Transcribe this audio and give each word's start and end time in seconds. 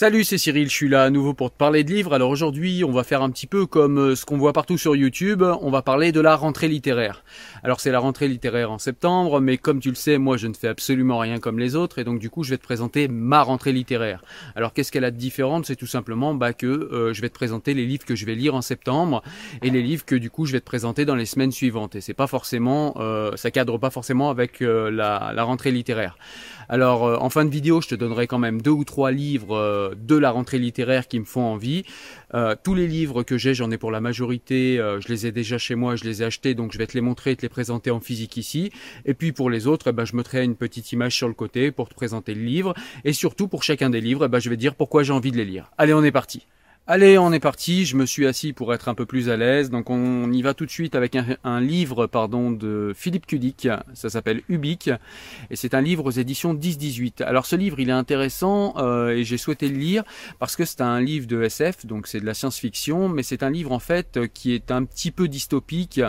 Salut, 0.00 0.24
c'est 0.24 0.38
Cyril, 0.38 0.70
je 0.70 0.74
suis 0.74 0.88
là 0.88 1.02
à 1.02 1.10
nouveau 1.10 1.34
pour 1.34 1.50
te 1.50 1.58
parler 1.58 1.84
de 1.84 1.92
livres. 1.92 2.14
Alors 2.14 2.30
aujourd'hui, 2.30 2.84
on 2.84 2.90
va 2.90 3.04
faire 3.04 3.20
un 3.20 3.28
petit 3.28 3.46
peu 3.46 3.66
comme 3.66 3.98
euh, 3.98 4.16
ce 4.16 4.24
qu'on 4.24 4.38
voit 4.38 4.54
partout 4.54 4.78
sur 4.78 4.96
YouTube, 4.96 5.42
on 5.42 5.70
va 5.70 5.82
parler 5.82 6.10
de 6.10 6.22
la 6.22 6.36
rentrée 6.36 6.68
littéraire. 6.68 7.22
Alors 7.62 7.80
c'est 7.80 7.90
la 7.90 7.98
rentrée 7.98 8.26
littéraire 8.26 8.70
en 8.70 8.78
septembre, 8.78 9.40
mais 9.40 9.58
comme 9.58 9.78
tu 9.78 9.90
le 9.90 9.96
sais, 9.96 10.16
moi 10.16 10.38
je 10.38 10.46
ne 10.46 10.54
fais 10.54 10.68
absolument 10.68 11.18
rien 11.18 11.38
comme 11.38 11.58
les 11.58 11.76
autres, 11.76 11.98
et 11.98 12.04
donc 12.04 12.18
du 12.18 12.30
coup 12.30 12.44
je 12.44 12.48
vais 12.48 12.56
te 12.56 12.62
présenter 12.62 13.08
ma 13.08 13.42
rentrée 13.42 13.72
littéraire. 13.72 14.24
Alors 14.56 14.72
qu'est-ce 14.72 14.90
qu'elle 14.90 15.04
a 15.04 15.10
de 15.10 15.18
différente? 15.18 15.66
C'est 15.66 15.76
tout 15.76 15.86
simplement 15.86 16.34
bah, 16.34 16.54
que 16.54 16.66
euh, 16.66 17.12
je 17.12 17.20
vais 17.20 17.28
te 17.28 17.34
présenter 17.34 17.74
les 17.74 17.84
livres 17.84 18.06
que 18.06 18.14
je 18.14 18.24
vais 18.24 18.34
lire 18.34 18.54
en 18.54 18.62
septembre, 18.62 19.22
et 19.62 19.68
les 19.68 19.82
livres 19.82 20.06
que 20.06 20.14
du 20.14 20.30
coup 20.30 20.46
je 20.46 20.52
vais 20.52 20.60
te 20.60 20.64
présenter 20.64 21.04
dans 21.04 21.14
les 21.14 21.26
semaines 21.26 21.52
suivantes. 21.52 21.94
Et 21.94 22.00
c'est 22.00 22.14
pas 22.14 22.26
forcément, 22.26 22.94
euh, 23.00 23.32
ça 23.36 23.50
cadre 23.50 23.76
pas 23.76 23.90
forcément 23.90 24.30
avec 24.30 24.60
la, 24.60 25.32
la, 25.34 25.42
rentrée 25.44 25.72
littéraire. 25.72 26.16
Alors 26.70 27.02
en 27.22 27.28
fin 27.28 27.44
de 27.44 27.50
vidéo, 27.50 27.82
je 27.82 27.88
te 27.88 27.94
donnerai 27.94 28.26
quand 28.28 28.38
même 28.38 28.62
deux 28.62 28.70
ou 28.70 28.84
trois 28.84 29.10
livres 29.10 29.89
de 29.94 30.16
la 30.16 30.30
rentrée 30.30 30.58
littéraire 30.58 31.08
qui 31.08 31.18
me 31.20 31.24
font 31.24 31.42
envie. 31.42 31.84
Euh, 32.34 32.54
tous 32.62 32.74
les 32.74 32.86
livres 32.86 33.22
que 33.22 33.38
j'ai, 33.38 33.54
j'en 33.54 33.70
ai 33.70 33.78
pour 33.78 33.90
la 33.90 34.00
majorité, 34.00 34.78
euh, 34.78 35.00
je 35.00 35.08
les 35.08 35.26
ai 35.26 35.32
déjà 35.32 35.58
chez 35.58 35.74
moi, 35.74 35.96
je 35.96 36.04
les 36.04 36.22
ai 36.22 36.26
achetés, 36.26 36.54
donc 36.54 36.72
je 36.72 36.78
vais 36.78 36.86
te 36.86 36.94
les 36.94 37.00
montrer 37.00 37.32
et 37.32 37.36
te 37.36 37.42
les 37.42 37.48
présenter 37.48 37.90
en 37.90 38.00
physique 38.00 38.36
ici. 38.36 38.70
Et 39.04 39.14
puis 39.14 39.32
pour 39.32 39.50
les 39.50 39.66
autres, 39.66 39.88
eh 39.88 39.92
ben, 39.92 40.04
je 40.04 40.16
mettrai 40.16 40.44
une 40.44 40.56
petite 40.56 40.92
image 40.92 41.14
sur 41.14 41.28
le 41.28 41.34
côté 41.34 41.70
pour 41.70 41.88
te 41.88 41.94
présenter 41.94 42.34
le 42.34 42.42
livre. 42.42 42.74
Et 43.04 43.12
surtout 43.12 43.48
pour 43.48 43.62
chacun 43.62 43.90
des 43.90 44.00
livres, 44.00 44.26
eh 44.26 44.28
ben, 44.28 44.38
je 44.38 44.50
vais 44.50 44.56
dire 44.56 44.74
pourquoi 44.74 45.02
j'ai 45.02 45.12
envie 45.12 45.32
de 45.32 45.36
les 45.36 45.44
lire. 45.44 45.70
Allez, 45.78 45.94
on 45.94 46.04
est 46.04 46.12
parti. 46.12 46.46
Allez, 46.86 47.18
on 47.18 47.32
est 47.32 47.40
parti. 47.40 47.84
Je 47.84 47.94
me 47.94 48.04
suis 48.04 48.26
assis 48.26 48.52
pour 48.52 48.74
être 48.74 48.88
un 48.88 48.94
peu 48.94 49.06
plus 49.06 49.28
à 49.30 49.36
l'aise. 49.36 49.70
Donc 49.70 49.90
on 49.90 50.32
y 50.32 50.42
va 50.42 50.54
tout 50.54 50.66
de 50.66 50.70
suite 50.70 50.96
avec 50.96 51.16
un, 51.44 51.60
livre 51.60 52.08
pardon, 52.08 52.50
de 52.50 52.92
Philippe 52.96 53.26
Kudik. 53.26 53.68
Ça 53.94 54.10
s'appelle 54.10 54.42
Ubik. 54.48 54.90
Et 55.50 55.56
c'est 55.56 55.74
un 55.74 55.82
livre 55.82 56.06
aux 56.06 56.10
éditions 56.10 56.52
10-18. 56.52 57.22
Alors 57.22 57.46
ce 57.46 57.54
livre, 57.54 57.78
il 57.78 57.90
est 57.90 57.92
intéressant 57.92 58.74
euh, 58.78 59.10
et 59.10 59.22
j'ai 59.22 59.36
souhaité 59.36 59.68
le 59.68 59.78
lire 59.78 60.02
parce 60.40 60.56
que 60.56 60.64
c'est 60.64 60.80
un 60.80 61.00
livre 61.00 61.28
de 61.28 61.42
SF, 61.42 61.86
donc 61.86 62.08
c'est 62.08 62.20
de 62.20 62.26
la 62.26 62.34
science-fiction, 62.34 63.08
mais 63.08 63.22
c'est 63.22 63.44
un 63.44 63.50
livre 63.50 63.70
en 63.70 63.78
fait 63.78 64.18
qui 64.34 64.52
est 64.52 64.72
un 64.72 64.84
petit 64.84 65.12
peu 65.12 65.28
dystopique, 65.28 66.00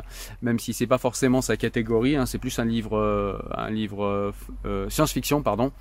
même 0.41 0.57
si 0.57 0.73
c'est 0.73 0.87
pas 0.87 0.97
forcément 0.97 1.41
sa 1.41 1.57
catégorie. 1.57 2.15
Hein. 2.15 2.25
c'est 2.25 2.39
plus 2.39 2.57
un 2.57 2.65
livre, 2.65 2.97
euh, 2.97 3.37
un 3.55 3.69
livre 3.69 4.33
euh, 4.65 4.89
science-fiction, 4.89 5.43
pardon. 5.43 5.71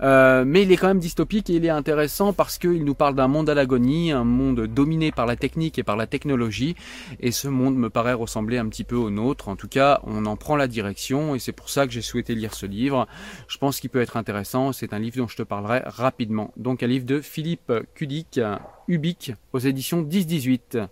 Euh, 0.00 0.44
mais 0.46 0.62
il 0.62 0.72
est 0.72 0.76
quand 0.76 0.88
même 0.88 0.98
dystopique 0.98 1.50
et 1.50 1.54
il 1.54 1.64
est 1.64 1.70
intéressant 1.70 2.32
parce 2.32 2.58
qu'il 2.58 2.84
nous 2.84 2.94
parle 2.94 3.14
d'un 3.14 3.28
monde 3.28 3.48
à 3.48 3.54
l'agonie, 3.54 4.12
un 4.12 4.24
monde 4.24 4.66
dominé 4.66 5.12
par 5.12 5.26
la 5.26 5.36
technique 5.36 5.78
et 5.78 5.82
par 5.82 5.96
la 5.96 6.06
technologie. 6.06 6.74
Et 7.20 7.32
ce 7.32 7.48
monde 7.48 7.76
me 7.76 7.90
paraît 7.90 8.12
ressembler 8.12 8.58
un 8.58 8.68
petit 8.68 8.84
peu 8.84 8.96
au 8.96 9.10
nôtre. 9.10 9.48
En 9.48 9.56
tout 9.56 9.68
cas, 9.68 10.00
on 10.04 10.26
en 10.26 10.36
prend 10.36 10.56
la 10.56 10.68
direction 10.68 11.34
et 11.34 11.38
c'est 11.38 11.52
pour 11.52 11.68
ça 11.68 11.86
que 11.86 11.92
j'ai 11.92 12.02
souhaité 12.02 12.34
lire 12.34 12.54
ce 12.54 12.66
livre. 12.66 13.06
Je 13.48 13.58
pense 13.58 13.80
qu'il 13.80 13.90
peut 13.90 14.00
être 14.00 14.16
intéressant. 14.16 14.72
C'est 14.72 14.92
un 14.92 14.98
livre 14.98 15.16
dont 15.16 15.28
je 15.28 15.36
te 15.36 15.42
parlerai 15.42 15.82
rapidement. 15.84 16.52
Donc 16.56 16.82
un 16.82 16.86
livre 16.86 17.06
de 17.06 17.20
Philippe 17.20 17.72
Kudik, 17.94 18.40
Ubik, 18.88 19.32
aux 19.52 19.58
éditions 19.58 20.02
10-18. 20.02 20.88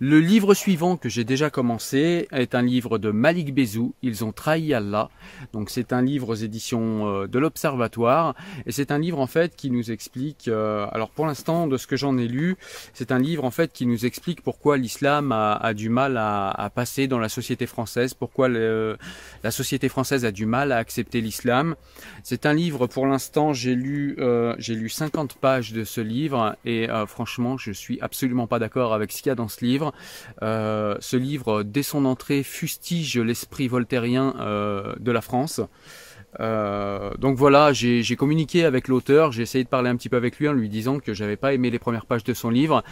Le 0.00 0.18
livre 0.18 0.54
suivant 0.54 0.96
que 0.96 1.08
j'ai 1.08 1.22
déjà 1.22 1.50
commencé 1.50 2.26
est 2.32 2.56
un 2.56 2.62
livre 2.62 2.98
de 2.98 3.12
Malik 3.12 3.54
Bezou, 3.54 3.94
Ils 4.02 4.24
ont 4.24 4.32
trahi 4.32 4.74
Allah. 4.74 5.08
Donc 5.52 5.70
c'est 5.70 5.92
un 5.92 6.02
livre 6.02 6.30
aux 6.30 6.34
éditions 6.34 7.06
euh, 7.06 7.26
de 7.28 7.38
l'Observatoire 7.38 8.34
et 8.66 8.72
c'est 8.72 8.90
un 8.90 8.98
livre 8.98 9.20
en 9.20 9.28
fait 9.28 9.54
qui 9.54 9.70
nous 9.70 9.92
explique 9.92 10.48
euh, 10.48 10.88
alors 10.90 11.10
pour 11.10 11.26
l'instant 11.26 11.68
de 11.68 11.76
ce 11.76 11.86
que 11.86 11.96
j'en 11.96 12.18
ai 12.18 12.26
lu, 12.26 12.56
c'est 12.92 13.12
un 13.12 13.20
livre 13.20 13.44
en 13.44 13.52
fait 13.52 13.72
qui 13.72 13.86
nous 13.86 14.04
explique 14.04 14.42
pourquoi 14.42 14.78
l'islam 14.78 15.30
a, 15.30 15.74
du 15.74 15.88
mal 15.88 16.16
à, 16.16 16.70
passer 16.74 17.06
dans 17.06 17.20
la 17.20 17.28
société 17.28 17.66
française, 17.66 18.14
pourquoi 18.14 18.48
la 18.48 19.50
société 19.50 19.88
française 19.88 20.24
a 20.24 20.32
du 20.32 20.44
mal 20.44 20.72
à 20.72 20.78
accepter 20.78 21.20
l'islam. 21.20 21.76
C'est 22.24 22.46
un 22.46 22.52
livre 22.52 22.88
pour 22.88 23.06
l'instant, 23.06 23.52
j'ai 23.52 23.76
lu 23.76 24.16
euh, 24.18 24.56
j'ai 24.58 24.74
lu 24.74 24.88
50 24.88 25.34
pages 25.34 25.72
de 25.72 25.84
ce 25.84 26.00
livre 26.00 26.56
et 26.64 26.88
franchement, 27.06 27.56
je 27.58 27.70
suis 27.70 28.00
absolument 28.00 28.48
pas 28.48 28.58
d'accord 28.58 28.92
avec 28.92 29.12
ce 29.12 29.22
qu'il 29.22 29.30
y 29.30 29.32
a 29.32 29.36
dans 29.36 29.48
ce 29.48 29.64
livre. 29.64 29.93
Euh, 30.42 30.96
ce 31.00 31.16
livre, 31.16 31.62
dès 31.62 31.82
son 31.82 32.04
entrée, 32.04 32.42
fustige 32.42 33.18
l'esprit 33.18 33.68
voltairien 33.68 34.34
euh, 34.38 34.94
de 34.98 35.12
la 35.12 35.20
France. 35.20 35.60
Euh, 36.40 37.10
donc 37.18 37.36
voilà, 37.36 37.72
j'ai 37.72 38.16
communiqué 38.16 38.64
avec 38.64 38.88
l'auteur, 38.88 39.32
j'ai 39.32 39.42
essayé 39.42 39.64
de 39.64 39.68
parler 39.68 39.90
un 39.90 39.96
petit 39.96 40.08
peu 40.08 40.16
avec 40.16 40.38
lui 40.38 40.48
en 40.48 40.52
lui 40.52 40.68
disant 40.68 40.98
que 40.98 41.14
j'avais 41.14 41.36
pas 41.36 41.54
aimé 41.54 41.70
les 41.70 41.78
premières 41.78 42.06
pages 42.06 42.24
de 42.24 42.34
son 42.34 42.50
livre. 42.50 42.82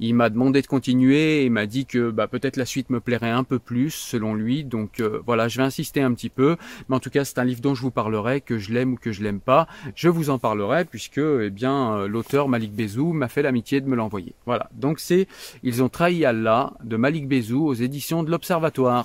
Il 0.00 0.14
m'a 0.14 0.30
demandé 0.30 0.62
de 0.62 0.66
continuer 0.66 1.44
et 1.44 1.50
m'a 1.50 1.66
dit 1.66 1.86
que 1.86 2.10
bah, 2.10 2.26
peut-être 2.26 2.56
la 2.56 2.66
suite 2.66 2.90
me 2.90 3.00
plairait 3.00 3.30
un 3.30 3.44
peu 3.44 3.58
plus 3.58 3.90
selon 3.90 4.34
lui. 4.34 4.64
Donc 4.64 5.00
euh, 5.00 5.20
voilà, 5.24 5.48
je 5.48 5.58
vais 5.58 5.64
insister 5.64 6.00
un 6.00 6.12
petit 6.14 6.28
peu. 6.28 6.56
Mais 6.88 6.96
en 6.96 7.00
tout 7.00 7.10
cas, 7.10 7.24
c'est 7.24 7.38
un 7.38 7.44
livre 7.44 7.60
dont 7.60 7.74
je 7.74 7.82
vous 7.82 7.90
parlerai, 7.90 8.40
que 8.40 8.58
je 8.58 8.72
l'aime 8.72 8.94
ou 8.94 8.96
que 8.96 9.12
je 9.12 9.22
l'aime 9.22 9.40
pas. 9.40 9.66
Je 9.94 10.08
vous 10.08 10.30
en 10.30 10.38
parlerai 10.38 10.84
puisque 10.84 11.18
eh 11.18 11.50
bien 11.50 11.96
euh, 11.96 12.08
l'auteur 12.08 12.48
Malik 12.48 12.74
Bezou 12.74 13.12
m'a 13.12 13.28
fait 13.28 13.42
l'amitié 13.42 13.80
de 13.80 13.88
me 13.88 13.96
l'envoyer. 13.96 14.34
Voilà, 14.46 14.68
donc 14.74 14.98
c'est 14.98 15.26
Ils 15.62 15.82
ont 15.82 15.88
trahi 15.88 16.24
Allah 16.24 16.72
de 16.84 16.96
Malik 16.96 17.28
Bezou 17.28 17.66
aux 17.66 17.74
éditions 17.74 18.22
de 18.22 18.30
l'Observatoire. 18.30 19.04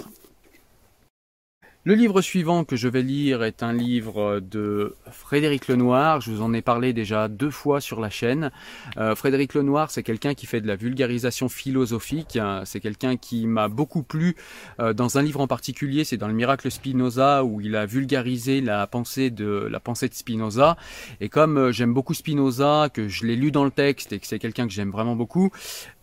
Le 1.88 1.94
livre 1.94 2.20
suivant 2.20 2.66
que 2.66 2.76
je 2.76 2.90
vais 2.90 3.02
lire 3.02 3.44
est 3.44 3.64
un 3.64 3.72
livre 3.72 4.42
de 4.42 4.98
Frédéric 5.10 5.70
Lenoir. 5.70 6.20
Je 6.20 6.32
vous 6.32 6.42
en 6.42 6.52
ai 6.52 6.62
parlé 6.62 6.92
déjà 6.92 7.30
deux 7.30 7.50
fois 7.50 7.80
sur 7.80 8.02
la 8.02 8.10
chaîne. 8.10 8.52
Euh, 8.98 9.16
Frédéric 9.16 9.54
Lenoir, 9.54 9.90
c'est 9.90 10.04
quelqu'un 10.04 10.34
qui 10.34 10.48
fait 10.48 10.60
de 10.60 10.68
la 10.68 10.76
vulgarisation 10.76 11.48
philosophique. 11.48 12.38
C'est 12.66 12.82
quelqu'un 12.82 13.16
qui 13.16 13.48
m'a 13.48 13.70
beaucoup 13.70 14.04
plu 14.04 14.36
euh, 14.82 14.92
dans 14.92 15.18
un 15.18 15.22
livre 15.22 15.40
en 15.40 15.48
particulier. 15.48 16.04
C'est 16.04 16.18
dans 16.18 16.28
le 16.28 16.34
Miracle 16.34 16.70
Spinoza 16.70 17.46
où 17.46 17.62
il 17.62 17.74
a 17.78 17.86
vulgarisé 17.86 18.60
la 18.60 18.86
pensée 18.86 19.30
de 19.30 19.70
la 19.72 19.80
pensée 19.80 20.10
de 20.10 20.14
Spinoza. 20.14 20.76
Et 21.22 21.30
comme 21.30 21.58
euh, 21.58 21.72
j'aime 21.72 21.94
beaucoup 21.94 22.14
Spinoza, 22.14 22.90
que 22.94 23.08
je 23.08 23.26
l'ai 23.26 23.38
lu 23.38 23.50
dans 23.50 23.64
le 23.64 23.72
texte 23.72 24.12
et 24.12 24.20
que 24.20 24.28
c'est 24.28 24.40
quelqu'un 24.40 24.68
que 24.68 24.74
j'aime 24.74 24.92
vraiment 24.92 25.16
beaucoup, 25.16 25.52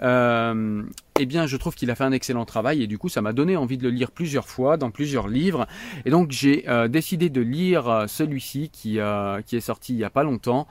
euh, 0.01 0.83
eh 1.21 1.27
bien, 1.27 1.47
je 1.47 1.57
trouve 1.57 1.77
qu'il 1.77 1.93
a 1.93 1.95
fait 1.95 2.03
un 2.03 2.11
excellent 2.11 2.45
travail 2.45 2.83
et 2.83 2.89
du 2.89 2.99
coup, 2.99 3.09
ça 3.09 3.23
m'a 3.23 3.33
donné 3.33 3.57
envie 3.57 3.79
de 3.79 3.85
le 3.85 3.91
lire 3.91 4.11
plusieurs 4.11 4.49
fois 4.49 4.77
dans 4.77 4.91
plusieurs 4.91 5.29
livres. 5.29 5.69
Et 6.05 6.11
donc, 6.11 6.33
j'ai 6.33 6.69
euh, 6.69 6.89
décidé 6.89 7.31
de 7.31 7.41
lire 7.41 7.89
euh, 7.89 8.07
celui-ci 8.09 8.69
qui, 8.73 8.99
euh, 8.99 9.41
qui 9.43 9.55
est 9.55 9.61
sorti 9.61 9.93
il 9.93 9.99
y 10.01 10.05
a 10.05 10.11
pas 10.11 10.25
longtemps, 10.25 10.67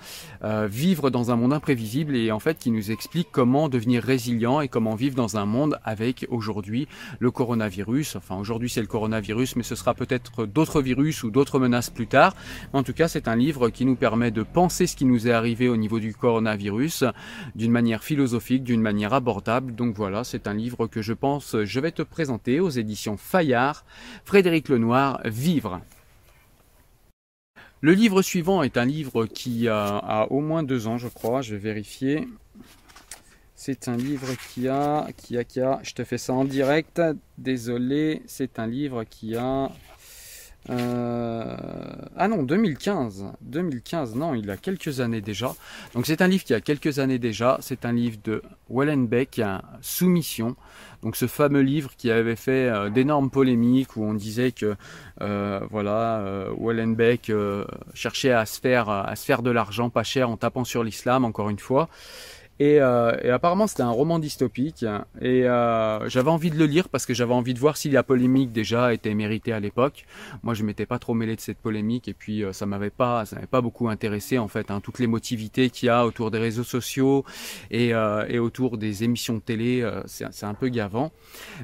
Vivre 0.67 1.09
dans 1.09 1.31
un 1.31 1.37
monde 1.37 1.53
imprévisible 1.53 2.15
et 2.15 2.31
en 2.31 2.39
fait 2.39 2.57
qui 2.57 2.69
nous 2.71 2.91
explique 2.91 3.29
comment 3.31 3.69
devenir 3.69 4.03
résilient 4.03 4.59
et 4.59 4.67
comment 4.67 4.95
vivre 4.95 5.15
dans 5.15 5.37
un 5.37 5.45
monde 5.45 5.79
avec 5.85 6.27
aujourd'hui 6.29 6.87
le 7.19 7.31
coronavirus. 7.31 8.17
Enfin, 8.17 8.35
aujourd'hui 8.35 8.69
c'est 8.69 8.81
le 8.81 8.87
coronavirus, 8.87 9.55
mais 9.55 9.63
ce 9.63 9.75
sera 9.75 9.93
peut-être 9.93 10.45
d'autres 10.45 10.81
virus 10.81 11.23
ou 11.23 11.31
d'autres 11.31 11.59
menaces 11.59 11.89
plus 11.89 12.07
tard. 12.07 12.35
En 12.73 12.83
tout 12.83 12.93
cas, 12.93 13.07
c'est 13.07 13.27
un 13.27 13.35
livre 13.35 13.69
qui 13.69 13.85
nous 13.85 13.95
permet 13.95 14.31
de 14.31 14.43
penser 14.43 14.85
ce 14.85 14.95
qui 14.95 15.05
nous 15.05 15.27
est 15.27 15.31
arrivé 15.31 15.69
au 15.69 15.77
niveau 15.77 15.99
du 15.99 16.13
coronavirus 16.13 17.05
d'une 17.55 17.71
manière 17.71 18.03
philosophique, 18.03 18.63
d'une 18.63 18.81
manière 18.81 19.13
abordable. 19.13 19.73
Donc 19.75 19.95
voilà 19.95 20.23
c'est 20.33 20.47
un 20.47 20.55
livre 20.55 20.87
que 20.87 21.03
je 21.03 21.13
pense 21.13 21.55
je 21.63 21.79
vais 21.79 21.91
te 21.91 22.01
présenter 22.01 22.59
aux 22.59 22.71
éditions 22.71 23.17
Fayard, 23.17 23.85
Frédéric 24.25 24.67
Lenoir, 24.67 25.21
Vivre. 25.25 25.79
Le 27.81 27.91
livre 27.91 28.23
suivant 28.23 28.63
est 28.63 28.77
un 28.77 28.85
livre 28.85 29.27
qui 29.27 29.67
a, 29.67 30.25
au 30.31 30.41
moins 30.41 30.63
deux 30.63 30.87
ans, 30.87 30.97
je 30.97 31.07
crois, 31.07 31.43
je 31.43 31.53
vais 31.53 31.61
vérifier. 31.61 32.27
C'est 33.53 33.87
un 33.87 33.95
livre 33.95 34.29
qui 34.49 34.67
a, 34.67 35.07
qui 35.17 35.37
a, 35.37 35.43
qui 35.43 35.61
a, 35.61 35.79
je 35.83 35.93
te 35.93 36.03
fais 36.03 36.17
ça 36.17 36.33
en 36.33 36.45
direct, 36.45 36.99
désolé, 37.37 38.23
c'est 38.25 38.57
un 38.57 38.65
livre 38.65 39.03
qui 39.03 39.35
a 39.35 39.69
euh, 40.69 41.55
ah 42.15 42.27
non, 42.27 42.43
2015. 42.43 43.25
2015, 43.41 44.15
non, 44.15 44.33
il 44.33 44.49
a 44.49 44.57
quelques 44.57 44.99
années 44.99 45.21
déjà. 45.21 45.53
Donc 45.93 46.05
c'est 46.05 46.21
un 46.21 46.27
livre 46.27 46.43
qui 46.43 46.53
a 46.53 46.61
quelques 46.61 46.99
années 46.99 47.19
déjà. 47.19 47.57
C'est 47.61 47.85
un 47.85 47.91
livre 47.91 48.17
de 48.23 48.41
Wellenbeck, 48.69 49.41
Soumission. 49.81 50.55
Donc 51.01 51.17
ce 51.17 51.27
fameux 51.27 51.61
livre 51.61 51.91
qui 51.97 52.11
avait 52.11 52.37
fait 52.37 52.69
euh, 52.69 52.89
d'énormes 52.89 53.29
polémiques 53.29 53.97
où 53.97 54.03
on 54.03 54.13
disait 54.13 54.53
que 54.53 54.75
euh, 55.21 55.59
voilà, 55.69 56.23
Wellenbeck 56.57 57.31
cherchait 57.93 58.31
à 58.31 58.45
se 58.45 58.59
faire 58.59 58.89
à 58.89 59.15
se 59.15 59.25
faire 59.25 59.41
de 59.41 59.51
l'argent 59.51 59.89
pas 59.89 60.03
cher 60.03 60.29
en 60.29 60.37
tapant 60.37 60.63
sur 60.63 60.83
l'islam 60.83 61.25
encore 61.25 61.49
une 61.49 61.59
fois. 61.59 61.89
Euh, 62.61 63.17
et, 63.23 63.29
apparemment 63.29 63.65
c'était 63.65 63.81
un 63.81 63.89
roman 63.89 64.19
dystopique 64.19 64.85
et 65.19 65.47
euh, 65.47 66.07
j'avais 66.07 66.29
envie 66.29 66.51
de 66.51 66.57
le 66.57 66.65
lire 66.65 66.87
parce 66.87 67.07
que 67.07 67.13
j'avais 67.13 67.33
envie 67.33 67.55
de 67.55 67.59
voir 67.59 67.77
si 67.77 67.89
la 67.89 68.03
polémique 68.03 68.51
déjà 68.51 68.93
était 68.93 69.13
méritée 69.15 69.53
à 69.53 69.59
l'époque. 69.59 70.05
Moi 70.43 70.53
je 70.53 70.63
m'étais 70.63 70.85
pas 70.85 70.99
trop 70.99 71.15
mêlé 71.15 71.35
de 71.35 71.41
cette 71.41 71.57
polémique 71.57 72.07
et 72.07 72.13
puis 72.13 72.43
euh, 72.43 72.53
ça 72.53 72.67
m'avait 72.67 72.91
pas 72.91 73.25
ça 73.25 73.37
m'avait 73.37 73.47
pas 73.47 73.61
beaucoup 73.61 73.89
intéressé 73.89 74.37
en 74.37 74.47
fait 74.47 74.69
hein, 74.69 74.81
toutes 74.81 74.99
les 74.99 75.07
motivités 75.07 75.71
qu'il 75.71 75.87
y 75.87 75.89
a 75.89 76.05
autour 76.05 76.29
des 76.29 76.37
réseaux 76.37 76.63
sociaux 76.63 77.25
et, 77.71 77.89
et 78.27 78.39
autour 78.39 78.77
des 78.77 79.03
émissions 79.03 79.35
de 79.35 79.39
télé 79.39 79.89
c'est 80.05 80.45
un 80.45 80.53
peu 80.53 80.69
gavant. 80.69 81.11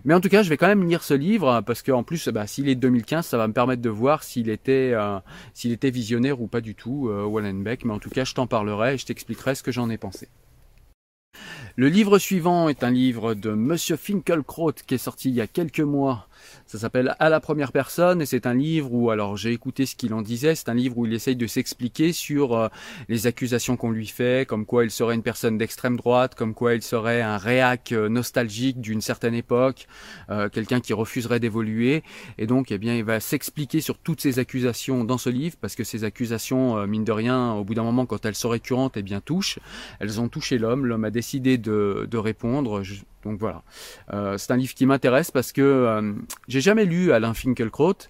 Mais 0.05 0.13
en 0.13 0.19
tout 0.19 0.29
cas 0.29 0.41
je 0.41 0.49
vais 0.49 0.57
quand 0.57 0.67
même 0.67 0.87
lire 0.87 1.03
ce 1.03 1.13
livre 1.13 1.61
parce 1.61 1.83
qu'en 1.83 2.03
plus 2.03 2.29
bah, 2.29 2.47
s'il 2.47 2.67
est 2.67 2.75
de 2.75 2.81
2015 2.81 3.25
ça 3.25 3.37
va 3.37 3.47
me 3.47 3.53
permettre 3.53 3.81
de 3.81 3.89
voir 3.89 4.23
s'il 4.23 4.49
était 4.49 4.93
s'il 5.53 5.71
était 5.71 5.91
visionnaire 5.91 6.41
ou 6.41 6.47
pas 6.47 6.61
du 6.61 6.75
tout 6.75 7.09
Wallenbeck 7.09 7.85
mais 7.85 7.93
en 7.93 7.99
tout 7.99 8.09
cas 8.09 8.23
je 8.23 8.33
t'en 8.33 8.47
parlerai 8.47 8.95
et 8.95 8.97
je 8.97 9.05
t'expliquerai 9.05 9.55
ce 9.55 9.63
que 9.63 9.71
j'en 9.71 9.89
ai 9.89 9.97
pensé. 9.97 10.27
Le 11.79 11.87
livre 11.87 12.19
suivant 12.19 12.67
est 12.67 12.83
un 12.83 12.91
livre 12.91 13.35
de 13.35 13.51
Monsieur 13.51 13.95
Finkelkraut 13.95 14.73
qui 14.85 14.95
est 14.95 14.97
sorti 14.97 15.29
il 15.29 15.35
y 15.35 15.39
a 15.39 15.47
quelques 15.47 15.79
mois 15.79 16.27
ça 16.65 16.77
s'appelle 16.77 17.15
À 17.19 17.29
la 17.29 17.39
première 17.39 17.71
personne 17.71 18.21
et 18.21 18.25
c'est 18.25 18.45
un 18.45 18.53
livre 18.53 18.93
où, 18.93 19.09
alors 19.09 19.37
j'ai 19.37 19.51
écouté 19.51 19.85
ce 19.85 19.95
qu'il 19.95 20.13
en 20.13 20.21
disait, 20.21 20.55
c'est 20.55 20.69
un 20.69 20.73
livre 20.73 20.97
où 20.97 21.05
il 21.05 21.13
essaye 21.13 21.35
de 21.35 21.47
s'expliquer 21.47 22.13
sur 22.13 22.55
euh, 22.55 22.67
les 23.07 23.27
accusations 23.27 23.75
qu'on 23.75 23.91
lui 23.91 24.07
fait, 24.07 24.47
comme 24.47 24.65
quoi 24.65 24.83
il 24.83 24.91
serait 24.91 25.15
une 25.15 25.23
personne 25.23 25.57
d'extrême 25.57 25.97
droite, 25.97 26.35
comme 26.35 26.53
quoi 26.53 26.75
il 26.75 26.81
serait 26.81 27.21
un 27.21 27.37
réac 27.37 27.91
euh, 27.91 28.09
nostalgique 28.09 28.81
d'une 28.81 29.01
certaine 29.01 29.33
époque, 29.33 29.87
euh, 30.29 30.49
quelqu'un 30.49 30.79
qui 30.79 30.93
refuserait 30.93 31.39
d'évoluer. 31.39 32.03
Et 32.37 32.45
donc, 32.45 32.71
eh 32.71 32.77
bien, 32.77 32.95
il 32.95 33.03
va 33.03 33.19
s'expliquer 33.19 33.81
sur 33.81 33.97
toutes 33.97 34.21
ces 34.21 34.39
accusations 34.39 35.03
dans 35.03 35.17
ce 35.17 35.29
livre 35.29 35.55
parce 35.59 35.75
que 35.75 35.83
ces 35.83 36.03
accusations, 36.03 36.85
mine 36.87 37.03
de 37.03 37.11
rien, 37.11 37.53
au 37.53 37.63
bout 37.63 37.73
d'un 37.73 37.83
moment, 37.83 38.05
quand 38.05 38.25
elles 38.25 38.35
sont 38.35 38.49
récurrentes, 38.49 38.95
eh 38.97 39.01
bien, 39.01 39.21
touchent. 39.21 39.59
Elles 39.99 40.21
ont 40.21 40.29
touché 40.29 40.57
l'homme. 40.57 40.85
L'homme 40.85 41.05
a 41.05 41.11
décidé 41.11 41.57
de, 41.57 41.68
de 41.69 42.17
répondre. 42.17 42.83
Donc 43.23 43.37
voilà, 43.37 43.63
euh, 44.13 44.37
c'est 44.37 44.51
un 44.51 44.57
livre 44.57 44.73
qui 44.73 44.85
m'intéresse 44.85 45.29
parce 45.29 45.51
que 45.51 45.61
euh, 45.61 46.13
j'ai 46.47 46.61
jamais 46.61 46.85
lu 46.85 47.11
Alain 47.11 47.33
Finkielkraut, 47.33 48.07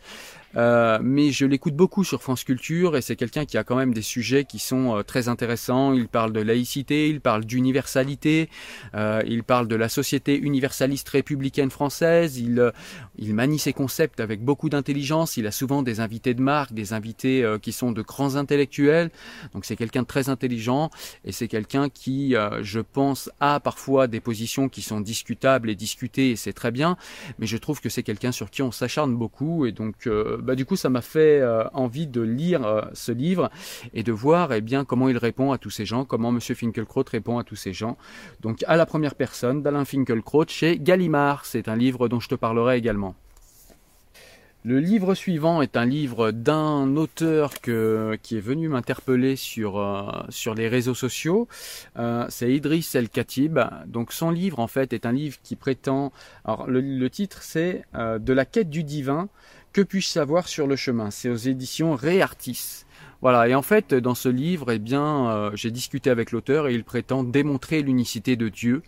euh, 0.55 0.99
mais 1.01 1.31
je 1.31 1.45
l'écoute 1.45 1.75
beaucoup 1.75 2.03
sur 2.03 2.21
France 2.21 2.43
Culture 2.43 2.97
et 2.97 3.01
c'est 3.01 3.15
quelqu'un 3.15 3.45
qui 3.45 3.57
a 3.57 3.63
quand 3.63 3.75
même 3.75 3.93
des 3.93 4.01
sujets 4.01 4.45
qui 4.45 4.59
sont 4.59 4.97
euh, 4.97 5.03
très 5.03 5.27
intéressants. 5.27 5.93
Il 5.93 6.07
parle 6.07 6.33
de 6.33 6.41
laïcité, 6.41 7.09
il 7.09 7.21
parle 7.21 7.45
d'universalité, 7.45 8.49
euh, 8.95 9.21
il 9.27 9.43
parle 9.43 9.67
de 9.67 9.75
la 9.75 9.89
société 9.89 10.37
universaliste 10.37 11.09
républicaine 11.09 11.69
française. 11.69 12.37
Il, 12.37 12.71
il 13.17 13.33
manie 13.33 13.59
ses 13.59 13.73
concepts 13.73 14.19
avec 14.19 14.43
beaucoup 14.43 14.69
d'intelligence. 14.69 15.37
Il 15.37 15.45
a 15.47 15.51
souvent 15.51 15.83
des 15.83 15.99
invités 15.99 16.33
de 16.33 16.41
marque, 16.41 16.73
des 16.73 16.93
invités 16.93 17.45
qui 17.61 17.71
sont 17.71 17.91
de 17.91 18.01
grands 18.01 18.35
intellectuels. 18.35 19.11
Donc 19.53 19.65
c'est 19.65 19.75
quelqu'un 19.75 20.01
de 20.01 20.07
très 20.07 20.29
intelligent 20.29 20.89
et 21.25 21.31
c'est 21.31 21.47
quelqu'un 21.47 21.89
qui, 21.89 22.35
je 22.61 22.79
pense, 22.79 23.29
a 23.39 23.59
parfois 23.59 24.07
des 24.07 24.19
positions 24.19 24.69
qui 24.69 24.81
sont 24.81 25.01
discutables 25.01 25.69
et 25.69 25.75
discutées 25.75 26.31
et 26.31 26.35
c'est 26.35 26.53
très 26.53 26.71
bien. 26.71 26.97
Mais 27.37 27.45
je 27.45 27.57
trouve 27.57 27.81
que 27.81 27.89
c'est 27.89 28.03
quelqu'un 28.03 28.31
sur 28.31 28.49
qui 28.49 28.61
on 28.61 28.71
s'acharne 28.71 29.15
beaucoup 29.15 29.65
et 29.65 29.71
donc 29.71 30.07
bah, 30.41 30.55
du 30.55 30.65
coup, 30.65 30.75
ça 30.75 30.89
m'a 30.89 31.01
fait 31.01 31.39
euh, 31.41 31.63
envie 31.73 32.07
de 32.07 32.21
lire 32.21 32.65
euh, 32.65 32.81
ce 32.93 33.11
livre 33.11 33.49
et 33.93 34.03
de 34.03 34.11
voir 34.11 34.53
eh 34.53 34.61
bien, 34.61 34.85
comment 34.85 35.09
il 35.09 35.17
répond 35.17 35.51
à 35.51 35.57
tous 35.57 35.69
ces 35.69 35.85
gens, 35.85 36.05
comment 36.05 36.29
M. 36.29 36.39
Finkelkraut 36.39 37.05
répond 37.09 37.37
à 37.37 37.43
tous 37.43 37.55
ces 37.55 37.73
gens. 37.73 37.97
Donc, 38.41 38.63
à 38.67 38.75
la 38.75 38.85
première 38.85 39.15
personne, 39.15 39.61
d'Alain 39.61 39.85
Finkelkraut 39.85 40.45
chez 40.47 40.77
Gallimard. 40.79 41.45
C'est 41.45 41.67
un 41.67 41.75
livre 41.75 42.07
dont 42.07 42.19
je 42.19 42.29
te 42.29 42.35
parlerai 42.35 42.77
également. 42.77 43.15
Le 44.65 44.79
livre 44.79 45.15
suivant 45.15 45.61
est 45.61 45.77
un 45.77 45.85
livre 45.85 46.31
d'un 46.31 46.97
auteur 46.97 47.53
qui 47.61 47.71
est 47.71 48.41
venu 48.41 48.67
m'interpeller 48.67 49.37
sur, 49.37 49.79
euh, 49.79 50.11
sur 50.27 50.53
les 50.53 50.67
réseaux 50.67 50.93
sociaux. 50.93 51.47
c'est 52.27 52.53
Idriss 52.53 52.93
El 52.93 53.07
Khatib. 53.07 53.57
Donc 53.87 54.11
son 54.11 54.31
livre 54.31 54.59
en 54.59 54.67
fait 54.67 54.91
est 54.91 55.05
un 55.05 55.13
livre 55.13 55.37
qui 55.43 55.55
prétend. 55.55 56.11
Alors 56.43 56.67
le, 56.67 57.09
titre 57.09 57.41
c'est 57.41 57.83
De 57.93 58.33
la 58.33 58.43
quête 58.43 58.69
du 58.69 58.83
divin 58.83 59.29
que 59.79 59.83
puis-je 59.85 60.07
savoir 60.07 60.49
sur 60.49 60.67
le 60.67 60.75
chemin? 60.75 61.09
C'est 61.09 61.29
aux 61.29 61.37
éditions 61.37 61.95
Réartis. 61.95 62.83
Voilà, 63.21 63.47
et 63.47 63.55
en 63.55 63.61
fait, 63.61 63.93
dans 63.93 64.13
ce 64.13 64.27
livre, 64.27 64.73
eh 64.73 64.79
bien, 64.79 65.29
euh, 65.29 65.51
j'ai 65.53 65.71
discuté 65.71 66.09
avec 66.09 66.33
l'auteur 66.33 66.67
et 66.67 66.73
il 66.73 66.83
prétend 66.83 67.23
démontrer 67.23 67.81
l'unicité 67.81 68.35
de 68.35 68.49
Dieu. 68.49 68.81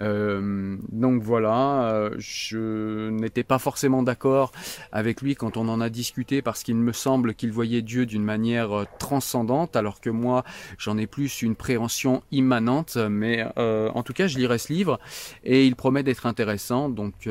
Euh, 0.00 0.76
donc 0.92 1.22
voilà, 1.22 1.88
euh, 1.88 2.10
je 2.18 3.08
n'étais 3.08 3.44
pas 3.44 3.58
forcément 3.58 4.02
d'accord 4.02 4.52
avec 4.92 5.22
lui 5.22 5.36
quand 5.36 5.56
on 5.56 5.68
en 5.68 5.80
a 5.80 5.88
discuté 5.88 6.42
parce 6.42 6.62
qu'il 6.62 6.76
me 6.76 6.92
semble 6.92 7.32
qu'il 7.32 7.50
voyait 7.50 7.80
Dieu 7.80 8.04
d'une 8.04 8.24
manière 8.24 8.84
transcendante, 8.98 9.74
alors 9.74 10.02
que 10.02 10.10
moi, 10.10 10.44
j'en 10.76 10.98
ai 10.98 11.06
plus 11.06 11.40
une 11.40 11.56
préhension 11.56 12.22
immanente. 12.30 12.98
Mais 12.98 13.42
en 13.56 14.02
tout 14.02 14.12
cas, 14.12 14.26
je 14.26 14.36
lirai 14.36 14.58
ce 14.58 14.70
livre 14.70 15.00
et 15.44 15.66
il 15.66 15.76
promet 15.76 16.02
d'être 16.02 16.26
intéressant. 16.26 16.90
Donc 16.90 17.26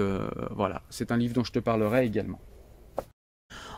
voilà, 0.55 0.81
c'est 0.89 1.11
un 1.11 1.17
livre 1.17 1.35
dont 1.35 1.43
je 1.43 1.51
te 1.51 1.59
parlerai 1.59 2.07
également. 2.07 2.39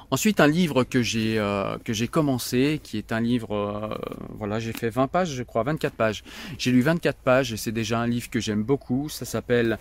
Ensuite, 0.10 0.40
un 0.40 0.48
livre 0.48 0.86
que 0.86 1.02
j'ai 1.02 1.38
euh, 1.38 1.78
que 1.84 1.92
j'ai 1.92 2.08
commencé, 2.08 2.80
qui 2.82 2.98
est 2.98 3.12
un 3.12 3.20
livre, 3.20 3.54
euh, 3.54 3.96
voilà, 4.38 4.58
j'ai 4.58 4.72
fait 4.72 4.90
20 4.90 5.08
pages, 5.08 5.32
je 5.32 5.44
crois, 5.44 5.64
24 5.64 5.94
pages. 5.94 6.24
J'ai 6.58 6.72
lu 6.72 6.82
24 6.82 7.18
pages 7.18 7.52
et 7.52 7.58
c'est 7.58 7.74
déjà 7.74 8.00
un 8.00 8.08
livre 8.08 8.30
que 8.30 8.40
j'aime 8.40 8.64
beaucoup. 8.64 9.10
Ça 9.10 9.26
s'appelle 9.26 9.78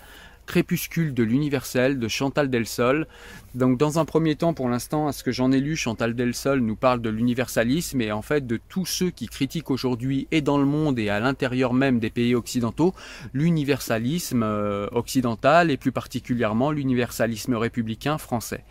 Crépuscule 0.47 1.13
de 1.13 1.23
l'universel 1.23 1.99
de 1.99 2.07
Chantal 2.07 2.49
Delsol. 2.49 3.05
Donc 3.53 3.77
dans 3.77 3.99
un 3.99 4.05
premier 4.05 4.35
temps, 4.35 4.53
pour 4.53 4.69
l'instant, 4.69 5.07
à 5.07 5.11
ce 5.11 5.23
que 5.23 5.31
j'en 5.31 5.51
ai 5.51 5.59
lu, 5.59 5.75
Chantal 5.75 6.15
Delsol 6.15 6.59
nous 6.59 6.75
parle 6.75 7.01
de 7.01 7.09
l'universalisme 7.09 8.01
et 8.01 8.11
en 8.11 8.21
fait 8.21 8.47
de 8.47 8.59
tous 8.69 8.85
ceux 8.85 9.09
qui 9.09 9.27
critiquent 9.27 9.71
aujourd'hui 9.71 10.27
et 10.31 10.41
dans 10.41 10.57
le 10.57 10.65
monde 10.65 10.99
et 10.99 11.09
à 11.09 11.19
l'intérieur 11.19 11.73
même 11.73 11.99
des 11.99 12.09
pays 12.09 12.35
occidentaux 12.35 12.93
l'universalisme 13.33 14.43
euh, 14.43 14.87
occidental 14.91 15.71
et 15.71 15.77
plus 15.77 15.91
particulièrement 15.91 16.71
l'universalisme 16.71 17.55
républicain 17.55 18.17
français. 18.17 18.63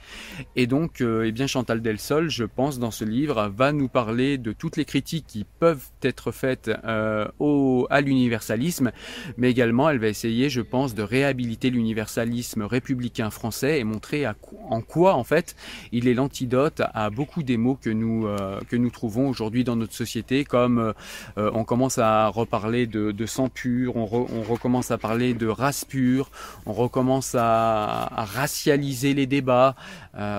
Et 0.54 0.66
donc, 0.66 1.00
euh, 1.00 1.24
eh 1.26 1.32
bien 1.32 1.46
Chantal 1.46 1.82
Delsol, 1.82 2.30
je 2.30 2.44
pense, 2.44 2.78
dans 2.78 2.90
ce 2.90 3.04
livre, 3.04 3.52
va 3.54 3.72
nous 3.72 3.88
parler 3.88 4.38
de 4.38 4.52
toutes 4.52 4.76
les 4.76 4.84
critiques 4.84 5.26
qui 5.26 5.44
peuvent 5.58 5.84
être 6.02 6.32
faites 6.32 6.70
euh, 6.84 7.26
au, 7.38 7.86
à 7.90 8.00
l'universalisme, 8.00 8.92
mais 9.36 9.50
également 9.50 9.90
elle 9.90 9.98
va 9.98 10.08
essayer, 10.08 10.48
je 10.48 10.60
pense, 10.60 10.94
de 10.94 11.02
réhabiliter 11.02 11.65
l'universalisme 11.70 12.62
républicain 12.62 13.30
français 13.30 13.78
et 13.78 13.84
montrer 13.84 14.26
en 14.26 14.80
quoi 14.80 15.14
en 15.14 15.24
fait 15.24 15.56
il 15.92 16.08
est 16.08 16.14
l'antidote 16.14 16.82
à 16.94 17.10
beaucoup 17.10 17.42
des 17.42 17.56
mots 17.56 17.78
que 17.80 17.90
nous 17.90 18.26
euh, 18.26 18.60
que 18.68 18.76
nous 18.76 18.90
trouvons 18.90 19.28
aujourd'hui 19.28 19.64
dans 19.64 19.76
notre 19.76 19.94
société 19.94 20.44
comme 20.44 20.78
euh, 20.78 20.92
euh, 21.38 21.50
on 21.54 21.64
commence 21.64 21.98
à 21.98 22.28
reparler 22.28 22.86
de, 22.86 23.12
de 23.12 23.26
sang 23.26 23.48
pur, 23.48 23.96
on, 23.96 24.06
recommence 24.06 24.90
à 24.90 24.98
parler 24.98 25.34
de 25.34 25.46
race 25.46 25.84
pure, 25.84 26.30
on 26.66 26.72
recommence 26.72 27.34
à, 27.38 28.08
racialiser 28.16 29.14
les 29.14 29.26
débats. 29.26 29.74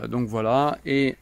donc 0.08 0.28
voilà 0.28 0.78
et 0.86 1.16